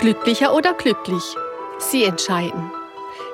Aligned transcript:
Glücklicher 0.00 0.54
oder 0.54 0.72
glücklich? 0.72 1.22
Sie 1.78 2.04
entscheiden. 2.04 2.72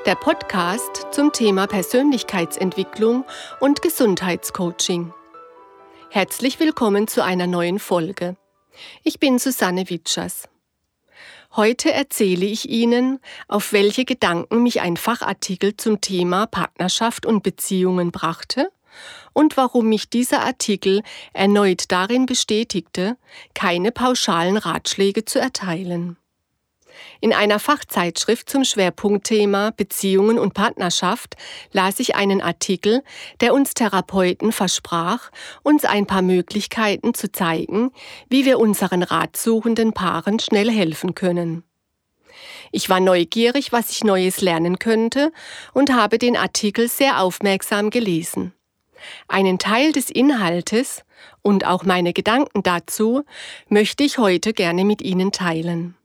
Der 0.04 0.16
Podcast 0.16 1.06
zum 1.12 1.32
Thema 1.32 1.68
Persönlichkeitsentwicklung 1.68 3.24
und 3.60 3.82
Gesundheitscoaching. 3.82 5.14
Herzlich 6.10 6.58
willkommen 6.58 7.06
zu 7.06 7.22
einer 7.22 7.46
neuen 7.46 7.78
Folge. 7.78 8.36
Ich 9.04 9.20
bin 9.20 9.38
Susanne 9.38 9.88
Witschers. 9.90 10.48
Heute 11.54 11.92
erzähle 11.92 12.46
ich 12.46 12.68
Ihnen, 12.68 13.20
auf 13.46 13.72
welche 13.72 14.04
Gedanken 14.04 14.64
mich 14.64 14.80
ein 14.80 14.96
Fachartikel 14.96 15.76
zum 15.76 16.00
Thema 16.00 16.46
Partnerschaft 16.48 17.26
und 17.26 17.44
Beziehungen 17.44 18.10
brachte 18.10 18.72
und 19.32 19.56
warum 19.56 19.88
mich 19.88 20.10
dieser 20.10 20.40
Artikel 20.40 21.04
erneut 21.32 21.92
darin 21.92 22.26
bestätigte, 22.26 23.16
keine 23.54 23.92
pauschalen 23.92 24.56
Ratschläge 24.56 25.24
zu 25.24 25.38
erteilen. 25.38 26.16
In 27.20 27.32
einer 27.32 27.58
Fachzeitschrift 27.58 28.48
zum 28.48 28.64
Schwerpunktthema 28.64 29.70
Beziehungen 29.76 30.38
und 30.38 30.54
Partnerschaft 30.54 31.36
las 31.72 32.00
ich 32.00 32.14
einen 32.14 32.40
Artikel, 32.40 33.02
der 33.40 33.54
uns 33.54 33.74
Therapeuten 33.74 34.52
versprach, 34.52 35.30
uns 35.62 35.84
ein 35.84 36.06
paar 36.06 36.22
Möglichkeiten 36.22 37.14
zu 37.14 37.30
zeigen, 37.32 37.90
wie 38.28 38.44
wir 38.44 38.58
unseren 38.58 39.02
ratsuchenden 39.02 39.92
Paaren 39.92 40.38
schnell 40.38 40.70
helfen 40.70 41.14
können. 41.14 41.64
Ich 42.72 42.88
war 42.88 43.00
neugierig, 43.00 43.72
was 43.72 43.90
ich 43.90 44.04
Neues 44.04 44.40
lernen 44.40 44.78
könnte 44.78 45.32
und 45.72 45.92
habe 45.92 46.18
den 46.18 46.36
Artikel 46.36 46.88
sehr 46.88 47.20
aufmerksam 47.20 47.90
gelesen. 47.90 48.52
Einen 49.28 49.58
Teil 49.58 49.92
des 49.92 50.10
Inhaltes 50.10 51.04
und 51.42 51.66
auch 51.66 51.84
meine 51.84 52.12
Gedanken 52.12 52.62
dazu 52.62 53.24
möchte 53.68 54.04
ich 54.04 54.18
heute 54.18 54.52
gerne 54.52 54.84
mit 54.84 55.02
Ihnen 55.02 55.32
teilen. 55.32 55.96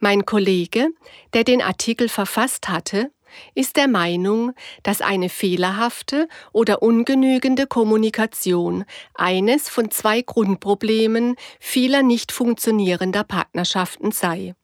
Mein 0.00 0.26
Kollege, 0.26 0.88
der 1.32 1.44
den 1.44 1.62
Artikel 1.62 2.08
verfasst 2.08 2.68
hatte, 2.68 3.10
ist 3.54 3.76
der 3.76 3.88
Meinung, 3.88 4.52
dass 4.82 5.00
eine 5.00 5.28
fehlerhafte 5.28 6.28
oder 6.52 6.82
ungenügende 6.82 7.66
Kommunikation 7.66 8.84
eines 9.14 9.68
von 9.68 9.90
zwei 9.90 10.22
Grundproblemen 10.22 11.36
vieler 11.60 12.02
nicht 12.02 12.32
funktionierender 12.32 13.24
Partnerschaften 13.24 14.12
sei. 14.12 14.54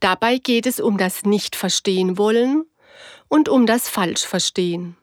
Dabei 0.00 0.38
geht 0.38 0.66
es 0.66 0.80
um 0.80 0.98
das 0.98 1.24
Nicht-Verstehen 1.24 2.18
wollen 2.18 2.64
und 3.28 3.48
um 3.48 3.66
das 3.66 3.88
Falschverstehen. 3.88 4.96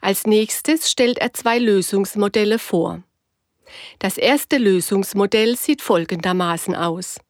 Als 0.00 0.26
nächstes 0.26 0.90
stellt 0.90 1.18
er 1.18 1.32
zwei 1.32 1.58
Lösungsmodelle 1.58 2.58
vor. 2.58 3.02
Das 3.98 4.18
erste 4.18 4.58
Lösungsmodell 4.58 5.56
sieht 5.56 5.80
folgendermaßen 5.80 6.74
aus. 6.74 7.20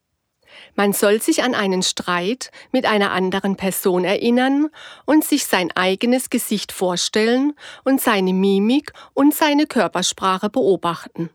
Man 0.75 0.92
soll 0.92 1.20
sich 1.20 1.42
an 1.42 1.55
einen 1.55 1.83
Streit 1.83 2.50
mit 2.72 2.86
einer 2.86 3.12
anderen 3.12 3.56
Person 3.56 4.05
erinnern 4.05 4.69
und 5.06 5.25
sich 5.25 5.47
sein 5.47 5.70
eigenes 5.75 6.30
Gesicht 6.30 6.72
vorstellen 6.72 7.55
und 7.84 8.00
seine 8.00 8.33
Mimik 8.33 8.92
und 9.14 9.34
seine 9.34 9.67
Körpersprache 9.67 10.50
beobachten. 10.50 11.30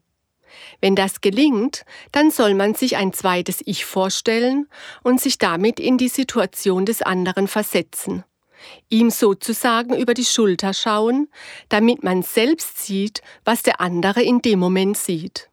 Wenn 0.82 0.96
das 0.96 1.22
gelingt, 1.22 1.84
dann 2.12 2.32
soll 2.32 2.54
man 2.54 2.76
sich 2.76 2.98
ein 2.98 3.14
zweites 3.14 3.62
Ich 3.66 3.86
vorstellen 3.86 4.68
und 5.04 5.20
sich 5.20 5.38
damit 5.38 5.80
in 5.80 5.98
die 5.98 6.08
Situation 6.08 6.86
des 6.86 7.02
anderen 7.02 7.48
versetzen. 7.48 8.24
Ihm 8.90 9.10
sozusagen 9.10 9.96
über 9.96 10.14
die 10.14 10.26
Schulter 10.26 10.74
schauen, 10.74 11.28
damit 11.70 12.04
man 12.04 12.24
selbst 12.24 12.84
sieht, 12.84 13.22
was 13.44 13.64
der 13.64 13.82
andere 13.82 14.24
in 14.24 14.42
dem 14.42 14.60
Moment 14.60 14.98
sieht. 14.98 15.50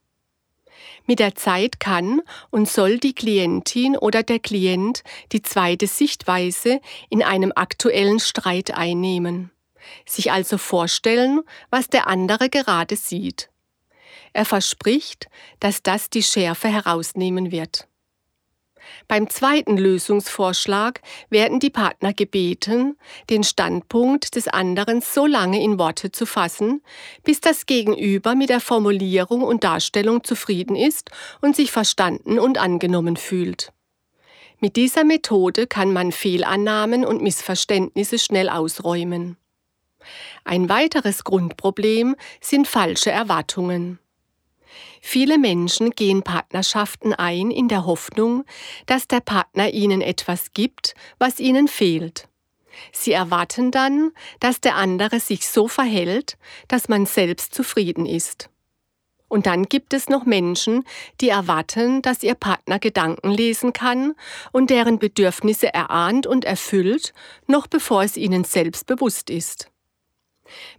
Mit 1.07 1.19
der 1.19 1.35
Zeit 1.35 1.81
kann 1.81 2.21
und 2.51 2.69
soll 2.69 2.99
die 2.99 3.15
Klientin 3.15 3.97
oder 3.97 4.23
der 4.23 4.39
Klient 4.39 5.03
die 5.33 5.43
zweite 5.43 5.87
Sichtweise 5.87 6.81
in 7.11 7.23
einem 7.23 7.53
aktuellen 7.55 8.21
Streit 8.21 8.73
einnehmen, 8.73 9.51
sich 10.07 10.31
also 10.33 10.59
vorstellen, 10.59 11.41
was 11.71 11.89
der 11.89 12.07
andere 12.07 12.49
gerade 12.49 12.97
sieht. 12.97 13.51
Er 14.33 14.45
verspricht, 14.45 15.29
dass 15.61 15.83
das 15.83 16.09
die 16.09 16.23
Schärfe 16.23 16.69
herausnehmen 16.69 17.51
wird. 17.51 17.87
Beim 19.09 19.29
zweiten 19.31 19.77
Lösungsvorschlag 19.77 21.01
werden 21.31 21.61
die 21.61 21.71
Partner 21.71 22.13
gebeten, 22.13 22.97
den 23.31 23.45
Standpunkt 23.45 24.37
des 24.37 24.49
anderen 24.49 25.01
so 25.01 25.27
lange 25.27 25.63
in 25.63 25.79
Worte 25.79 26.13
zu 26.13 26.27
fassen, 26.27 26.83
bis 27.25 27.41
das 27.41 27.67
Gegenüber 27.67 28.35
mit 28.35 28.49
der 28.51 28.61
Formulierung 28.61 29.43
und 29.43 29.65
Darstellung 29.65 30.25
zufrieden 30.25 30.77
ist 30.77 31.11
und 31.41 31.57
sich 31.57 31.71
verstanden 31.71 32.39
und 32.39 32.59
angenommen 32.59 33.17
fühlt. 33.17 33.73
Mit 34.61 34.77
dieser 34.77 35.05
Methode 35.05 35.67
kann 35.67 35.93
man 35.93 36.13
Fehlannahmen 36.13 37.05
und 37.05 37.21
Missverständnisse 37.21 38.19
schnell 38.19 38.49
ausräumen. 38.49 39.37
Ein 40.45 40.69
weiteres 40.69 41.25
Grundproblem 41.25 42.17
sind 42.41 42.69
falsche 42.69 43.11
Erwartungen. 43.11 43.99
Viele 45.05 45.37
Menschen 45.37 45.91
gehen 45.91 46.23
Partnerschaften 46.23 47.13
ein 47.13 47.51
in 47.51 47.67
der 47.67 47.85
Hoffnung, 47.87 48.45
dass 48.87 49.09
der 49.09 49.21
Partner 49.21 49.69
ihnen 49.69 50.01
etwas 50.01 50.53
gibt, 50.55 50.95
was 51.19 51.41
ihnen 51.41 51.67
fehlt. 51.67 52.29
Sie 52.93 53.13
erwarten 53.13 53.73
dann, 53.73 54.13
dass 54.39 54.61
der 54.61 54.77
andere 54.77 55.19
sich 55.19 55.47
so 55.49 55.67
verhält, 55.67 56.39
dass 56.69 56.89
man 56.89 57.05
selbst 57.05 57.53
zufrieden 57.53 58.07
ist. 58.07 58.49
Und 59.29 59.47
dann 59.47 59.65
gibt 59.65 59.93
es 59.93 60.09
noch 60.09 60.25
Menschen, 60.25 60.85
die 61.21 61.31
erwarten, 61.31 62.01
dass 62.01 62.23
ihr 62.23 62.37
Partner 62.37 62.79
Gedanken 62.79 63.33
lesen 63.33 63.73
kann 63.73 64.15
und 64.53 64.71
deren 64.71 65.01
Bedürfnisse 65.01 65.75
erahnt 65.75 66.29
und 66.29 66.45
erfüllt, 66.45 67.13
noch 67.49 67.67
bevor 67.67 68.05
es 68.05 68.17
ihnen 68.17 68.45
selbst 68.45 68.87
bewusst 68.87 69.31
ist. 69.31 69.72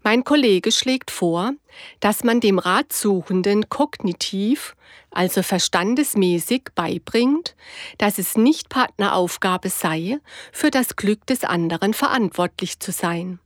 Mein 0.03 0.23
Kollege 0.23 0.71
schlägt 0.71 1.11
vor, 1.11 1.53
dass 1.99 2.23
man 2.23 2.39
dem 2.39 2.59
Ratsuchenden 2.59 3.69
kognitiv, 3.69 4.75
also 5.11 5.43
verstandesmäßig 5.43 6.69
beibringt, 6.75 7.55
dass 7.97 8.17
es 8.17 8.37
nicht 8.37 8.69
Partneraufgabe 8.69 9.69
sei, 9.69 10.19
für 10.51 10.71
das 10.71 10.95
Glück 10.95 11.25
des 11.27 11.43
anderen 11.43 11.93
verantwortlich 11.93 12.79
zu 12.79 12.91
sein. 12.91 13.39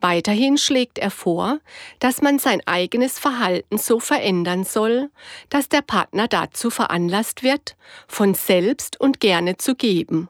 Weiterhin 0.00 0.58
schlägt 0.58 0.98
er 0.98 1.10
vor, 1.10 1.60
dass 1.98 2.20
man 2.20 2.38
sein 2.38 2.60
eigenes 2.66 3.18
Verhalten 3.18 3.78
so 3.78 4.00
verändern 4.00 4.64
soll, 4.64 5.10
dass 5.48 5.68
der 5.68 5.82
Partner 5.82 6.28
dazu 6.28 6.70
veranlasst 6.70 7.42
wird, 7.42 7.76
von 8.06 8.34
selbst 8.34 9.00
und 9.00 9.20
gerne 9.20 9.56
zu 9.56 9.74
geben, 9.74 10.28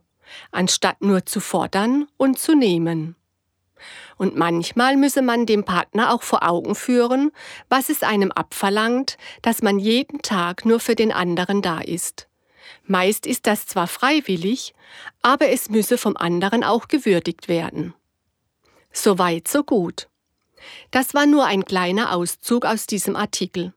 anstatt 0.52 1.02
nur 1.02 1.26
zu 1.26 1.40
fordern 1.40 2.06
und 2.16 2.38
zu 2.38 2.54
nehmen. 2.54 3.16
Und 4.16 4.36
manchmal 4.36 4.96
müsse 4.96 5.22
man 5.22 5.46
dem 5.46 5.64
Partner 5.64 6.12
auch 6.12 6.22
vor 6.22 6.48
Augen 6.48 6.74
führen, 6.74 7.30
was 7.68 7.88
es 7.88 8.02
einem 8.02 8.32
abverlangt, 8.32 9.16
dass 9.42 9.62
man 9.62 9.78
jeden 9.78 10.22
Tag 10.22 10.64
nur 10.64 10.80
für 10.80 10.94
den 10.94 11.12
anderen 11.12 11.62
da 11.62 11.80
ist. 11.80 12.28
Meist 12.86 13.26
ist 13.26 13.46
das 13.46 13.66
zwar 13.66 13.86
freiwillig, 13.86 14.74
aber 15.22 15.48
es 15.48 15.70
müsse 15.70 15.98
vom 15.98 16.16
anderen 16.16 16.64
auch 16.64 16.88
gewürdigt 16.88 17.48
werden. 17.48 17.94
So 18.92 19.18
weit, 19.18 19.48
so 19.48 19.64
gut. 19.64 20.08
Das 20.90 21.14
war 21.14 21.26
nur 21.26 21.44
ein 21.44 21.64
kleiner 21.64 22.14
Auszug 22.14 22.64
aus 22.64 22.86
diesem 22.86 23.16
Artikel. 23.16 23.74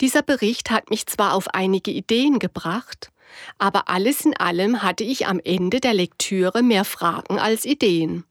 Dieser 0.00 0.22
Bericht 0.22 0.70
hat 0.70 0.90
mich 0.90 1.06
zwar 1.06 1.34
auf 1.34 1.48
einige 1.54 1.90
Ideen 1.90 2.38
gebracht, 2.38 3.10
aber 3.58 3.88
alles 3.88 4.24
in 4.24 4.36
allem 4.36 4.82
hatte 4.82 5.04
ich 5.04 5.26
am 5.26 5.40
Ende 5.42 5.80
der 5.80 5.94
Lektüre 5.94 6.62
mehr 6.62 6.84
Fragen 6.84 7.38
als 7.38 7.64
Ideen. 7.64 8.24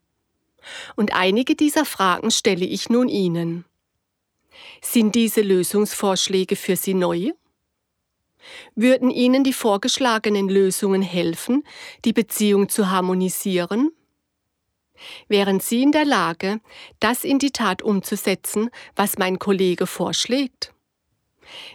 Und 0.95 1.13
einige 1.13 1.55
dieser 1.55 1.85
Fragen 1.85 2.31
stelle 2.31 2.65
ich 2.65 2.89
nun 2.89 3.09
Ihnen. 3.09 3.65
Sind 4.81 5.15
diese 5.15 5.41
Lösungsvorschläge 5.41 6.55
für 6.55 6.75
Sie 6.75 6.93
neu? 6.93 7.31
Würden 8.75 9.11
Ihnen 9.11 9.43
die 9.43 9.53
vorgeschlagenen 9.53 10.49
Lösungen 10.49 11.01
helfen, 11.01 11.63
die 12.05 12.13
Beziehung 12.13 12.69
zu 12.69 12.89
harmonisieren? 12.89 13.91
Wären 15.27 15.59
Sie 15.59 15.81
in 15.81 15.91
der 15.91 16.05
Lage, 16.05 16.59
das 16.99 17.23
in 17.23 17.39
die 17.39 17.51
Tat 17.51 17.81
umzusetzen, 17.81 18.69
was 18.95 19.17
mein 19.17 19.39
Kollege 19.39 19.87
vorschlägt? 19.87 20.70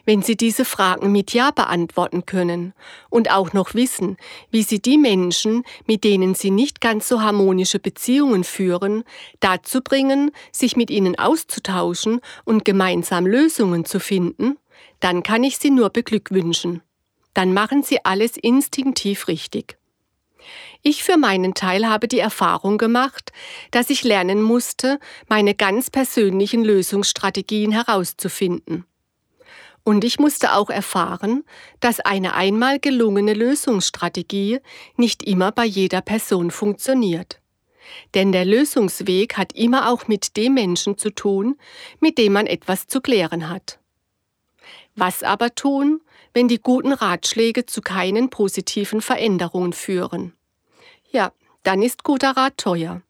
Wenn 0.04 0.22
Sie 0.22 0.36
diese 0.36 0.64
Fragen 0.64 1.12
mit 1.12 1.32
Ja 1.32 1.50
beantworten 1.50 2.26
können 2.26 2.72
und 3.10 3.30
auch 3.30 3.52
noch 3.52 3.74
wissen, 3.74 4.16
wie 4.50 4.62
Sie 4.62 4.80
die 4.80 4.98
Menschen, 4.98 5.64
mit 5.86 6.04
denen 6.04 6.34
Sie 6.34 6.50
nicht 6.50 6.80
ganz 6.80 7.08
so 7.08 7.22
harmonische 7.22 7.78
Beziehungen 7.78 8.44
führen, 8.44 9.04
dazu 9.40 9.80
bringen, 9.80 10.30
sich 10.52 10.76
mit 10.76 10.90
ihnen 10.90 11.18
auszutauschen 11.18 12.20
und 12.44 12.64
gemeinsam 12.64 13.26
Lösungen 13.26 13.84
zu 13.84 14.00
finden, 14.00 14.58
dann 15.00 15.22
kann 15.22 15.44
ich 15.44 15.58
Sie 15.58 15.70
nur 15.70 15.90
beglückwünschen. 15.90 16.82
Dann 17.34 17.52
machen 17.52 17.82
Sie 17.82 18.04
alles 18.04 18.36
instinktiv 18.36 19.28
richtig. 19.28 19.76
Ich 20.82 21.02
für 21.02 21.16
meinen 21.16 21.54
Teil 21.54 21.88
habe 21.88 22.08
die 22.08 22.18
Erfahrung 22.18 22.78
gemacht, 22.78 23.32
dass 23.72 23.90
ich 23.90 24.04
lernen 24.04 24.40
musste, 24.40 25.00
meine 25.28 25.54
ganz 25.54 25.90
persönlichen 25.90 26.64
Lösungsstrategien 26.64 27.72
herauszufinden. 27.72 28.86
Und 29.86 30.02
ich 30.02 30.18
musste 30.18 30.54
auch 30.54 30.68
erfahren, 30.68 31.44
dass 31.78 32.00
eine 32.00 32.34
einmal 32.34 32.80
gelungene 32.80 33.34
Lösungsstrategie 33.34 34.58
nicht 34.96 35.22
immer 35.22 35.52
bei 35.52 35.64
jeder 35.64 36.00
Person 36.00 36.50
funktioniert. 36.50 37.40
Denn 38.12 38.32
der 38.32 38.44
Lösungsweg 38.44 39.36
hat 39.36 39.52
immer 39.52 39.88
auch 39.88 40.08
mit 40.08 40.36
dem 40.36 40.54
Menschen 40.54 40.98
zu 40.98 41.10
tun, 41.10 41.56
mit 42.00 42.18
dem 42.18 42.32
man 42.32 42.48
etwas 42.48 42.88
zu 42.88 43.00
klären 43.00 43.48
hat. 43.48 43.78
Was 44.96 45.22
aber 45.22 45.54
tun, 45.54 46.00
wenn 46.34 46.48
die 46.48 46.60
guten 46.60 46.92
Ratschläge 46.92 47.64
zu 47.66 47.80
keinen 47.80 48.28
positiven 48.28 49.00
Veränderungen 49.00 49.72
führen? 49.72 50.32
Ja, 51.12 51.30
dann 51.62 51.80
ist 51.80 52.02
guter 52.02 52.36
Rat 52.36 52.58
teuer. 52.58 53.02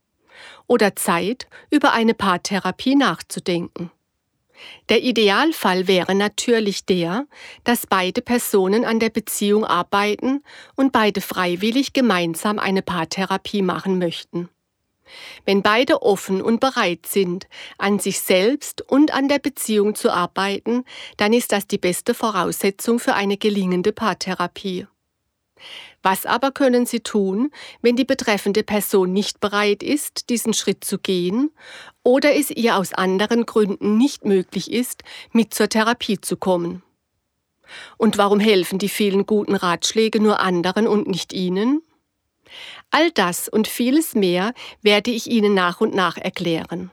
Oder 0.67 0.95
Zeit, 0.95 1.49
über 1.71 1.95
eine 1.95 2.13
Paartherapie 2.13 2.97
nachzudenken. 2.97 3.91
Der 4.89 5.03
Idealfall 5.03 5.89
wäre 5.89 6.15
natürlich 6.15 6.85
der, 6.85 7.27
dass 7.65 7.87
beide 7.87 8.23
Personen 8.23 8.85
an 8.85 9.01
der 9.01 9.11
Beziehung 9.11 9.65
arbeiten 9.65 10.43
und 10.75 10.93
beide 10.93 11.21
freiwillig 11.21 11.93
gemeinsam 11.93 12.59
eine 12.59 12.83
Paartherapie 12.83 13.63
machen 13.63 13.99
möchten. 13.99 14.49
Wenn 15.45 15.63
beide 15.63 16.03
offen 16.03 16.43
und 16.43 16.61
bereit 16.61 17.07
sind, 17.07 17.47
an 17.79 17.99
sich 17.99 18.21
selbst 18.21 18.83
und 18.83 19.15
an 19.15 19.29
der 19.29 19.39
Beziehung 19.39 19.95
zu 19.95 20.11
arbeiten, 20.11 20.85
dann 21.17 21.33
ist 21.33 21.53
das 21.53 21.67
die 21.67 21.79
beste 21.79 22.15
Voraussetzung 22.15 22.99
für 22.99 23.15
eine 23.15 23.37
gelingende 23.37 23.93
Paartherapie. 23.93 24.87
Was 26.03 26.27
aber 26.27 26.53
können 26.53 26.87
Sie 26.87 27.01
tun, 27.01 27.51
wenn 27.83 27.97
die 27.97 28.05
betreffende 28.05 28.63
Person 28.63 29.13
nicht 29.13 29.41
bereit 29.41 29.83
ist, 29.83 30.31
diesen 30.31 30.55
Schritt 30.55 30.85
zu 30.85 30.99
gehen 30.99 31.51
oder 32.03 32.37
es 32.37 32.51
ihr 32.51 32.77
aus 32.77 32.93
anderen 32.93 33.47
Gründen 33.47 33.97
nicht 33.97 34.25
möglich 34.25 34.71
ist, 34.71 35.03
mit 35.33 35.55
zur 35.55 35.69
Therapie 35.69 36.21
zu 36.21 36.37
kommen? 36.37 36.83
Und 37.97 38.19
warum 38.19 38.41
helfen 38.41 38.79
die 38.79 38.89
vielen 38.89 39.27
guten 39.27 39.57
Ratschläge 39.57 40.21
nur 40.21 40.41
anderen 40.41 40.87
und 40.87 41.09
nicht 41.09 41.33
Ihnen? 41.33 41.83
All 42.91 43.11
das 43.11 43.49
und 43.49 43.67
vieles 43.67 44.15
mehr 44.15 44.55
werde 44.83 45.11
ich 45.11 45.29
Ihnen 45.29 45.55
nach 45.55 45.81
und 45.81 45.95
nach 45.95 46.17
erklären. 46.17 46.93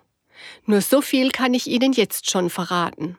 Nur 0.66 0.82
so 0.82 1.02
viel 1.02 1.32
kann 1.32 1.54
ich 1.54 1.68
Ihnen 1.68 1.94
jetzt 1.94 2.30
schon 2.30 2.50
verraten. 2.50 3.18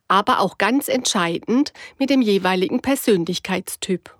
aber 0.08 0.40
auch 0.40 0.58
ganz 0.58 0.88
entscheidend 0.88 1.72
mit 1.98 2.10
dem 2.10 2.22
jeweiligen 2.22 2.80
Persönlichkeitstyp. 2.80 4.16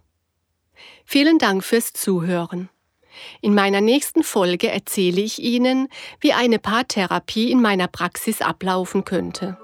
Vielen 1.04 1.38
Dank 1.38 1.64
fürs 1.64 1.92
Zuhören. 1.92 2.68
In 3.40 3.54
meiner 3.54 3.80
nächsten 3.80 4.22
Folge 4.22 4.70
erzähle 4.70 5.20
ich 5.20 5.40
Ihnen, 5.40 5.88
wie 6.20 6.32
eine 6.32 6.58
Paartherapie 6.58 7.50
in 7.50 7.60
meiner 7.60 7.88
Praxis 7.88 8.40
ablaufen 8.40 9.04
könnte. 9.04 9.58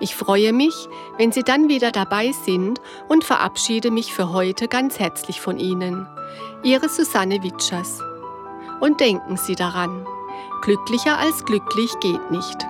Ich 0.00 0.14
freue 0.14 0.52
mich, 0.52 0.74
wenn 1.18 1.30
Sie 1.30 1.42
dann 1.42 1.68
wieder 1.68 1.90
dabei 1.92 2.32
sind 2.32 2.80
und 3.08 3.22
verabschiede 3.22 3.90
mich 3.90 4.12
für 4.12 4.32
heute 4.32 4.66
ganz 4.66 4.98
herzlich 4.98 5.40
von 5.40 5.58
Ihnen. 5.58 6.06
Ihre 6.62 6.88
Susanne 6.88 7.42
Witschers. 7.42 8.02
Und 8.80 9.00
denken 9.00 9.36
Sie 9.36 9.54
daran, 9.54 10.06
glücklicher 10.62 11.18
als 11.18 11.44
glücklich 11.44 11.92
geht 12.00 12.30
nicht. 12.30 12.66